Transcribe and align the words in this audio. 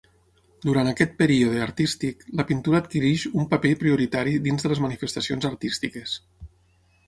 Durant 0.69 0.87
aquest 0.91 1.11
període 1.19 1.61
artístic 1.65 2.25
la 2.41 2.47
pintura 2.53 2.81
adquireix 2.85 3.27
un 3.43 3.47
paper 3.53 3.75
prioritari 3.85 4.35
dins 4.49 4.65
de 4.67 4.75
les 4.75 4.85
manifestacions 4.89 5.51
artístiques. 5.55 6.21